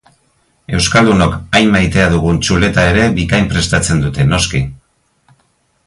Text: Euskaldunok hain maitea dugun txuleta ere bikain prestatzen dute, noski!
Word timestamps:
Euskaldunok 0.77 1.35
hain 1.59 1.69
maitea 1.75 2.07
dugun 2.15 2.39
txuleta 2.47 2.87
ere 2.95 3.05
bikain 3.21 3.47
prestatzen 3.53 4.03
dute, 4.07 4.27
noski! 4.33 4.65